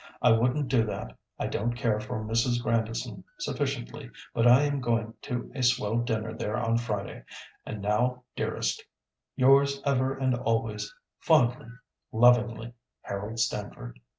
I 0.19 0.31
wouldn't 0.31 0.67
do 0.67 0.83
that. 0.85 1.15
I 1.37 1.45
don't 1.45 1.73
care 1.73 1.99
for 1.99 2.23
Mrs. 2.25 2.59
Grandison 2.59 3.23
sufficiently; 3.37 4.09
but 4.33 4.47
I 4.47 4.63
am 4.63 4.81
going 4.81 5.13
to 5.21 5.51
a 5.53 5.61
swell 5.61 5.99
dinner 5.99 6.33
there 6.35 6.57
on 6.57 6.79
Friday. 6.79 7.23
And 7.67 7.83
now, 7.83 8.23
dearest, 8.35 8.83
yours 9.35 9.79
ever 9.85 10.15
and 10.17 10.33
always, 10.33 10.91
fondly, 11.19 11.67
lovingly, 12.11 12.73
HAROLD 13.03 13.37
STAMFORD." 13.37 13.99